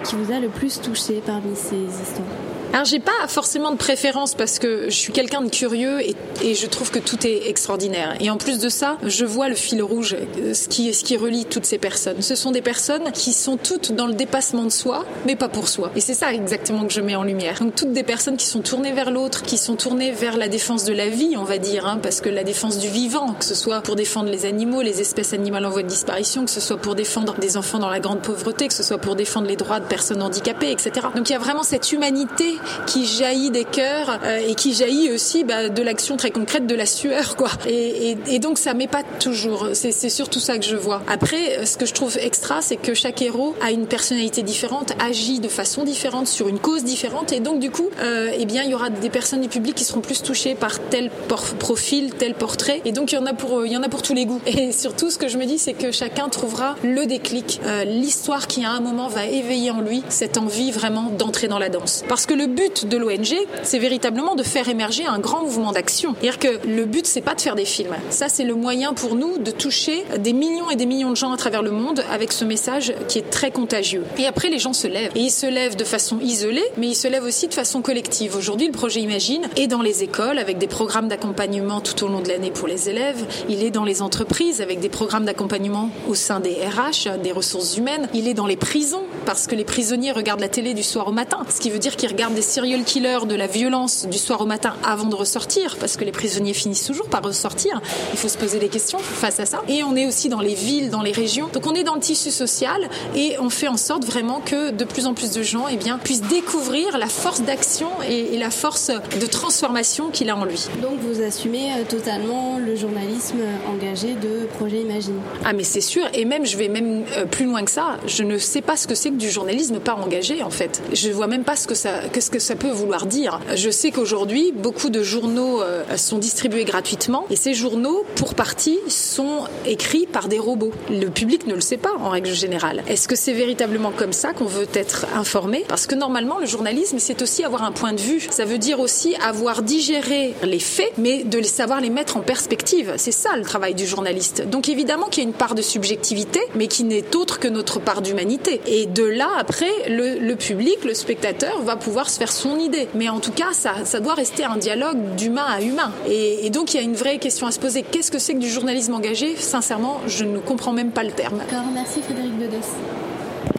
qui 0.05 0.17
vous 0.17 0.33
a 0.33 0.41
le 0.41 0.49
plus 0.49 0.81
touché 0.81 1.23
parmi 1.25 1.55
ces 1.55 1.77
histoires? 1.77 2.52
Alors 2.73 2.87
j'ai 2.87 3.01
pas 3.01 3.29
forcément 3.29 3.71
de 3.71 3.77
préférence 3.77 4.35
parce 4.35 4.59
que 4.59 4.85
je 4.89 4.97
suis 4.97 5.13
quelqu'un 5.13 5.43
de 5.43 5.51
curieux 5.51 6.01
et, 6.01 6.17
je 6.55 6.67
trouve 6.67 6.91
que 6.91 6.99
tout 6.99 7.27
est 7.27 7.49
extraordinaire. 7.49 8.17
Et 8.21 8.31
en 8.31 8.37
plus 8.37 8.59
de 8.59 8.69
ça, 8.69 8.97
je 9.05 9.25
vois 9.25 9.49
le 9.49 9.55
fil 9.55 9.83
rouge, 9.83 10.17
euh, 10.39 10.55
ce 10.55 10.69
qui, 10.69 10.93
ce 10.93 11.05
qui 11.05 11.17
relie 11.17 11.45
toutes 11.45 11.67
ces 11.67 11.79
personnes. 11.79 12.21
Ce 12.21 12.35
sont 12.35 12.51
des 12.51 12.63
personnes 12.63 13.13
qui 13.13 13.33
sont 13.33 13.57
toutes 13.57 13.93
dans 13.93 14.07
le 14.07 14.15
dépassement 14.15 14.65
de 14.65 14.71
soi, 14.71 15.05
mais 15.27 15.37
pas 15.37 15.49
pour 15.49 15.69
soi. 15.69 15.91
Et 15.97 16.01
c'est 16.01 16.15
ça 16.15 16.33
exactement 16.33 16.85
que 16.87 16.93
je 16.93 17.01
mets 17.01 17.15
en 17.15 17.25
lumière. 17.25 17.59
Donc 17.61 17.75
toutes 17.75 17.93
des 17.93 18.03
personnes 18.03 18.37
qui 18.37 18.47
sont 18.47 18.61
tournées 18.61 18.93
vers 18.93 19.11
l'autre, 19.11 19.43
qui 19.43 19.59
sont 19.59 19.77
tournées 19.77 20.11
vers 20.11 20.37
la 20.37 20.49
défense 20.49 20.85
de 20.85 20.93
la 20.93 21.09
vie, 21.09 21.37
on 21.37 21.45
va 21.45 21.59
dire, 21.59 21.87
hein, 21.87 21.99
parce 22.03 22.21
que 22.21 22.29
la 22.29 22.45
défense 22.45 22.79
du 22.79 22.89
vivant, 22.89 23.35
que 23.35 23.45
ce 23.45 23.55
soit 23.55 23.83
pour 23.83 23.97
défendre 23.97 24.31
les 24.31 24.47
animaux, 24.47 24.83
les 24.83 25.01
espèces 25.01 25.33
animales 25.33 25.67
en 25.67 25.71
voie 25.71 25.83
de 25.83 25.89
disparition, 25.89 26.45
que 26.45 26.51
ce 26.51 26.61
soit 26.61 26.79
pour 26.79 26.95
défendre 26.95 27.35
des 27.39 27.57
enfants 27.57 27.79
dans 27.79 27.91
la 27.91 28.01
grande 28.01 28.23
pauvreté, 28.23 28.69
que 28.69 28.75
ce 28.75 28.83
soit 28.83 28.99
pour 28.99 29.17
défendre 29.17 29.47
les 29.47 29.57
droits 29.57 29.81
de 29.81 29.87
personnes 29.87 30.23
handicapées, 30.23 30.71
etc. 30.71 31.07
Donc 31.15 31.29
il 31.29 31.33
y 31.33 31.37
a 31.37 31.41
vraiment 31.41 31.63
cette 31.63 31.93
humanité 31.93 32.59
qui 32.87 33.07
jaillit 33.07 33.51
des 33.51 33.65
cœurs 33.65 34.21
euh, 34.25 34.41
et 34.49 34.55
qui 34.55 34.75
jaillit 34.75 35.11
aussi 35.11 35.45
bah, 35.45 35.69
de 35.69 35.83
l'action 35.83 36.17
très 36.17 36.31
concrète 36.31 36.67
de 36.67 36.75
la 36.75 36.87
sueur, 36.87 37.37
quoi. 37.37 37.51
Et, 37.67 38.11
et, 38.11 38.19
et 38.29 38.39
donc 38.39 38.59
ça 38.59 38.75
m'épate 38.75 39.07
toujours. 39.19 39.69
C'est 39.75 39.93
surtout 40.11 40.41
ça 40.41 40.59
que 40.59 40.65
je 40.65 40.77
vois. 40.77 41.03
Après, 41.09 41.65
ce 41.65 41.77
que 41.77 41.87
je 41.87 41.95
trouve 41.95 42.17
extra, 42.19 42.63
c'est 42.63 42.77
que 42.77 42.95
chaque 42.95 43.23
héros 43.23 43.55
a 43.61 43.71
une 43.71 43.87
personnalité 43.87 44.43
différente, 44.43 44.93
agit 45.01 45.41
de 45.41 45.49
façon 45.49 45.85
différente 45.85 46.27
sur 46.27 46.49
une 46.49 46.59
cause 46.59 46.85
différente, 46.85 47.33
et 47.33 47.41
donc 47.41 47.59
du 47.59 47.71
coup, 47.71 47.89
euh, 48.03 48.31
eh 48.37 48.45
bien, 48.45 48.63
il 48.63 48.71
y 48.71 48.75
aura 48.75 48.91
des 48.91 49.11
personnes 49.11 49.41
du 49.41 49.49
public 49.49 49.75
qui 49.75 49.85
seront 49.85 50.01
plus 50.01 50.23
touchées 50.23 50.55
par 50.55 50.79
tel 50.79 51.11
profil, 51.59 52.13
tel 52.15 52.35
portrait, 52.35 52.81
et 52.85 52.93
donc 52.93 53.13
il 53.13 53.17
y 53.17 53.19
en 53.19 53.27
a 53.27 53.35
pour, 53.35 53.65
il 53.67 53.73
y 53.73 53.77
en 53.77 53.83
a 53.83 53.89
pour 53.89 54.03
tous 54.03 54.15
les 54.15 54.27
goûts. 54.27 54.41
Et 54.47 54.73
surtout, 54.73 55.11
ce 55.11 55.19
que 55.19 55.29
je 55.29 55.39
me 55.39 55.47
dis, 55.47 55.59
c'est 55.59 55.73
que 55.73 55.91
chacun 55.91 56.29
trouvera 56.29 56.77
le 56.83 57.07
déclic, 57.07 57.61
euh, 57.65 57.85
l'histoire 57.85 58.47
qui 58.47 58.65
à 58.65 58.71
un 58.71 58.81
moment 58.81 59.09
va 59.09 59.27
éveiller 59.27 59.71
en 59.71 59.81
lui 59.81 60.03
cette 60.09 60.37
envie 60.37 60.71
vraiment 60.71 61.11
d'entrer 61.11 61.49
dans 61.49 61.59
la 61.59 61.69
danse. 61.69 62.05
Parce 62.09 62.27
que 62.27 62.35
le 62.35 62.47
but 62.53 62.87
de 62.87 62.97
l'ONG, 62.97 63.35
c'est 63.63 63.79
véritablement 63.79 64.35
de 64.35 64.43
faire 64.43 64.69
émerger 64.69 65.05
un 65.07 65.19
grand 65.19 65.43
mouvement 65.43 65.73
d'action. 65.73 66.15
C'est-à-dire 66.21 66.39
que 66.39 66.67
le 66.67 66.85
but, 66.85 67.07
c'est 67.07 67.21
pas 67.21 67.35
de 67.35 67.41
faire 67.41 67.55
des 67.55 67.65
films. 67.65 67.95
Ça, 68.11 68.29
c'est 68.29 68.45
le 68.45 68.55
moyen 68.55 68.95
pour 68.95 69.15
nous 69.15 69.39
de 69.39 69.51
toucher 69.51 70.05
des 70.19 70.33
millions 70.33 70.71
et 70.71 70.77
des 70.77 70.87
millions 70.87 71.11
de 71.11 71.17
gens 71.17 71.33
à 71.33 71.37
travers 71.37 71.63
le 71.63 71.71
monde 71.71 72.05
avec 72.11 72.33
ce 72.33 72.45
message 72.45 72.95
qui 73.09 73.19
est 73.19 73.31
très 73.31 73.51
contagieux. 73.51 74.05
Et 74.19 74.27
après, 74.27 74.49
les 74.49 74.59
gens 74.59 74.73
se 74.73 74.87
lèvent. 74.87 75.13
Et 75.15 75.21
ils 75.21 75.31
se 75.31 75.47
lèvent 75.47 75.77
de 75.77 75.85
façon 75.85 76.19
isolée, 76.21 76.65
mais 76.77 76.89
ils 76.89 76.95
se 76.95 77.09
lèvent 77.09 77.25
aussi 77.25 77.49
de 77.49 77.55
façon 77.55 77.83
collective. 77.83 78.37
Aujourd'hui, 78.37 78.67
le 78.67 78.73
projet 78.73 79.01
Imagine 79.01 79.49
est 79.57 79.67
dans 79.67 79.83
les 79.83 80.03
écoles 80.03 80.39
avec 80.39 80.59
des 80.59 80.67
programmes 80.67 81.09
d'accompagnement 81.09 81.81
tout 81.81 82.05
au 82.05 82.09
long 82.09 82.21
de 82.21 82.29
l'année 82.29 82.51
pour 82.51 82.69
les 82.69 82.89
élèves. 82.89 83.25
Il 83.49 83.63
est 83.63 83.71
dans 83.71 83.85
les 83.85 84.03
entreprises 84.03 84.61
avec 84.61 84.81
des 84.81 84.89
programmes 84.89 85.25
d'accompagnement 85.25 85.91
au 86.09 86.15
sein 86.15 86.41
des 86.41 86.55
RH, 86.55 87.19
des 87.23 87.33
ressources 87.33 87.77
humaines. 87.77 88.09
Il 88.15 88.29
est 88.29 88.35
dans 88.35 88.47
les 88.47 88.57
prisons 88.57 89.03
parce 89.25 89.47
que 89.47 89.55
les 89.55 89.65
prisonniers 89.65 90.13
regardent 90.13 90.41
la 90.41 90.49
télé 90.49 90.75
du 90.75 90.83
soir 90.83 91.09
au 91.09 91.13
matin. 91.13 91.39
Ce 91.49 91.61
qui 91.61 91.71
veut 91.71 91.79
dire 91.79 91.97
qu'ils 91.97 92.11
regardent 92.11 92.35
des 92.35 92.43
serial 92.43 92.85
killer 92.85 93.19
de 93.27 93.35
la 93.35 93.47
violence 93.47 94.07
du 94.07 94.19
soir 94.19 94.41
au 94.41 94.47
matin 94.47 94.75
avant 94.85 95.07
de 95.07 95.15
ressortir, 95.15 95.77
parce 95.79 95.97
que 95.97 96.05
les 96.05 96.13
prisonniers 96.13 96.55
finissent 96.55 96.87
toujours 96.87 97.09
par 97.09 97.23
ressortir. 97.23 97.81
Il 98.13 98.19
faut 98.19 98.29
se 98.29 98.39
poser 98.39 98.59
des 98.59 98.69
questions 98.69 98.99
face 98.99 99.41
à 99.41 99.47
ça. 99.47 99.63
Et 99.69 99.83
on 99.85 99.97
est 99.97 100.07
aussi 100.07 100.29
dans 100.29 100.41
les 100.41 100.55
villes, 100.55 100.91
dans 100.91 101.03
les 101.03 101.13
régions. 101.13 101.49
Donc 101.53 101.67
on 101.67 101.75
est 101.75 101.85
dans 101.85 101.95
le 101.95 102.01
tissu 102.01 102.31
social 102.31 102.89
et 103.15 103.37
on 103.41 103.51
fait 103.51 103.69
en 103.69 103.77
sorte 103.77 104.05
vraiment 104.05 104.41
que 104.41 104.71
de 104.71 104.85
plus 104.85 105.07
en 105.07 105.15
plus 105.15 105.31
de 105.31 105.43
gens 105.43 105.67
eh 105.71 105.77
bien, 105.77 105.99
puissent 105.99 106.23
découvrir 106.23 106.99
la 106.99 107.07
force 107.07 107.43
d'action 107.43 107.89
et, 108.09 108.35
et, 108.35 108.39
la 108.39 108.51
force 108.51 108.91
de 108.91 109.27
transformation 109.27 110.11
qu'il 110.11 110.31
a 110.31 110.37
en 110.37 110.45
lui. 110.45 110.67
Donc 110.81 110.99
vous 111.01 111.23
assumez 111.23 111.73
euh, 111.73 111.85
totalement 111.89 112.59
le 112.59 112.75
journalisme 112.75 113.39
engagé 113.69 114.15
de 114.15 114.47
Projet 114.59 114.81
Imagine 114.81 115.21
Ah 115.45 115.53
mais 115.53 115.65
c'est 115.65 115.81
sûr, 115.81 116.05
et 116.13 116.25
même 116.25 116.45
je 116.47 116.57
vais 116.57 116.69
même 116.69 117.05
euh, 117.17 117.25
plus 117.25 117.45
loin 117.45 117.65
que 117.65 117.71
ça. 117.71 117.99
Je 118.07 118.23
ne 118.25 118.39
sais 118.39 118.63
pas 118.63 118.77
ce 118.77 118.87
que 118.87 118.95
c'est 118.95 119.12
du 119.17 119.31
journalisme 119.31 119.79
pas 119.79 119.95
engagé 119.95 120.43
en 120.43 120.51
fait. 120.51 120.83
Je 120.93 121.11
vois 121.11 121.27
même 121.27 121.45
pas 121.45 121.57
ce 121.57 121.67
que 121.67 121.75
ça, 121.75 122.09
que 122.13 122.21
ce 122.21 122.31
que 122.31 122.39
ça 122.39 122.57
peut 122.57 122.71
vouloir 122.71 123.07
dire. 123.07 123.41
Je 123.55 123.71
sais 123.71 123.91
qu'aujourd'hui, 123.91 124.53
beaucoup 124.53 124.91
de 124.91 125.03
journaux 125.03 125.63
euh, 125.63 125.85
sont 125.97 126.19
distribués 126.19 126.65
gratuitement 126.65 127.27
et 127.31 127.37
ces 127.37 127.55
journaux, 127.55 128.05
pour 128.17 128.35
partie, 128.35 128.79
sont 128.89 129.45
écrits 129.67 130.07
par 130.07 130.29
des 130.29 130.39
robots. 130.39 130.73
Le 130.91 131.09
public 131.09 131.47
ne 131.47 131.55
le 131.55 131.61
sait 131.61 131.77
pas 131.77 131.93
en 132.01 132.11
règle 132.11 132.33
générale. 132.33 132.83
Est-ce 132.89 133.09
que 133.09 133.17
c'est 133.17 133.33
véritablement 133.33 133.93
comme 133.93 134.13
ça 134.13 134.33
qu'on 134.33 134.47
veut 134.47 134.69
être 134.75 135.07
informé? 135.15 135.65
Parce 135.69 135.87
que 135.87 135.95
normalement, 135.95 136.39
le 136.39 136.47
journalisme, 136.47 136.99
c'est 136.99 137.23
aussi 137.23 137.45
avoir 137.45 137.63
un 137.63 137.73
point 137.73 137.93
de 137.93 138.01
vue. 138.01 138.27
Ça 138.31 138.45
veut 138.45 138.59
dire 138.59 138.81
aussi 138.81 139.15
avoir 139.17 139.63
digéré 139.63 140.35
les 140.43 140.59
faits, 140.59 140.93
mais 140.99 141.25
de 141.25 141.43
savoir 141.43 141.81
les 141.81 141.91
mettre 141.91 142.17
en 142.17 142.21
perspective. 142.21 142.95
C'est 142.97 143.13
ça 143.13 143.37
le 143.37 143.43
travail 143.43 143.75
du 143.75 143.87
journaliste. 143.87 144.49
Donc 144.49 144.69
évidemment 144.69 145.07
qu'il 145.07 145.23
y 145.23 145.27
a 145.27 145.29
une 145.29 145.35
part 145.35 145.55
de 145.55 145.63
subjectivité, 145.63 146.41
mais 146.55 146.69
qui 146.69 146.85
n'est 146.85 147.17
autre 147.17 147.39
que 147.39 147.49
notre 147.49 147.81
part 147.81 148.03
d'humanité. 148.03 148.61
Et 148.67 148.87
de 148.87 149.02
là, 149.11 149.29
après, 149.39 149.71
le, 149.89 150.35
public, 150.35 150.85
le 150.85 150.95
spectateur, 150.95 151.63
va 151.63 151.77
pouvoir 151.77 152.11
se 152.11 152.19
faire 152.19 152.33
son 152.33 152.59
idée. 152.59 152.89
Mais 152.95 153.09
en 153.09 153.21
tout 153.21 153.33
cas, 153.33 153.53
ça, 153.53 153.85
ça 153.85 154.01
doit 154.01 154.15
rester 154.15 154.45
un 154.45 154.57
dialogue 154.57 155.15
d'humain 155.17 155.47
à 155.49 155.61
humain. 155.61 155.93
Et, 156.09 156.51
donc, 156.51 156.75
il 156.75 156.77
y 156.79 156.81
a 156.81 156.83
une 156.83 156.95
vraie 156.95 157.19
question 157.19 157.47
à 157.47 157.53
se 157.53 157.61
poser. 157.61 157.83
Qu'est-ce 157.83 158.11
que 158.11 158.19
c'est 158.19 158.35
que 158.35 158.39
du 158.39 158.49
journalisme 158.49 158.95
engagé? 158.95 159.37
Sincèrement, 159.37 160.01
je 160.07 160.25
ne 160.25 160.39
comprends 160.39 160.73
même 160.73 160.91
pas 160.91 161.03
le 161.03 161.13
terme. 161.13 161.39
D'accord, 161.39 161.67
merci 161.75 162.01
Frédéric 162.03 162.37
Bedos. 162.39 163.02